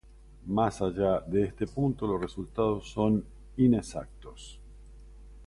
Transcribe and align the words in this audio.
Más 0.47 0.81
allá 0.81 1.19
de 1.19 1.43
este 1.43 1.67
punto 1.67 2.07
los 2.07 2.19
resultados 2.19 2.89
son 2.89 3.23
inexactos. 3.55 4.59